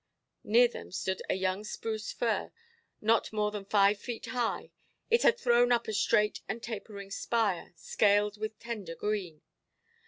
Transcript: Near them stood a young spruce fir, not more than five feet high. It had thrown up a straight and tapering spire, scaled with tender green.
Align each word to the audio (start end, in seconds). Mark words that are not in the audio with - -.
Near 0.43 0.67
them 0.67 0.91
stood 0.91 1.21
a 1.29 1.35
young 1.35 1.63
spruce 1.63 2.11
fir, 2.11 2.51
not 3.01 3.31
more 3.31 3.51
than 3.51 3.65
five 3.65 3.99
feet 3.99 4.25
high. 4.25 4.71
It 5.11 5.21
had 5.21 5.37
thrown 5.37 5.71
up 5.71 5.87
a 5.87 5.93
straight 5.93 6.41
and 6.49 6.63
tapering 6.63 7.11
spire, 7.11 7.71
scaled 7.75 8.35
with 8.39 8.57
tender 8.57 8.95
green. 8.95 9.43